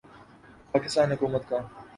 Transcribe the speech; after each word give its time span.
پاکستان 0.73 1.11
حکومت 1.11 1.43
کا 1.49 1.59